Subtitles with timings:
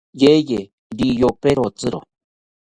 [0.21, 0.61] Yeye
[0.97, 1.99] riyoperotziro